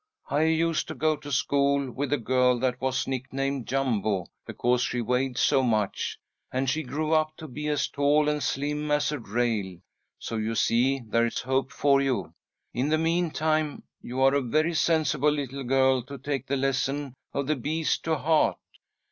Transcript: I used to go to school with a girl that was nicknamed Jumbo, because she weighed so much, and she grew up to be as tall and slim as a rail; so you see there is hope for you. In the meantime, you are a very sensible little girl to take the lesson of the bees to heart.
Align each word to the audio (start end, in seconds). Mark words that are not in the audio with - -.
I 0.31 0.45
used 0.45 0.87
to 0.87 0.95
go 0.95 1.15
to 1.17 1.31
school 1.31 1.91
with 1.91 2.11
a 2.11 2.17
girl 2.17 2.57
that 2.61 2.81
was 2.81 3.05
nicknamed 3.05 3.67
Jumbo, 3.67 4.25
because 4.47 4.81
she 4.81 4.99
weighed 4.99 5.37
so 5.37 5.61
much, 5.61 6.17
and 6.51 6.67
she 6.67 6.81
grew 6.81 7.13
up 7.13 7.37
to 7.37 7.47
be 7.47 7.67
as 7.67 7.87
tall 7.87 8.27
and 8.27 8.41
slim 8.41 8.89
as 8.89 9.11
a 9.11 9.19
rail; 9.19 9.77
so 10.17 10.37
you 10.37 10.55
see 10.55 11.01
there 11.07 11.27
is 11.27 11.41
hope 11.41 11.71
for 11.71 12.01
you. 12.01 12.33
In 12.73 12.89
the 12.89 12.97
meantime, 12.97 13.83
you 14.01 14.19
are 14.21 14.33
a 14.33 14.41
very 14.41 14.73
sensible 14.73 15.29
little 15.29 15.63
girl 15.63 16.01
to 16.05 16.17
take 16.17 16.47
the 16.47 16.57
lesson 16.57 17.13
of 17.31 17.45
the 17.45 17.55
bees 17.55 17.99
to 17.99 18.15
heart. 18.17 18.57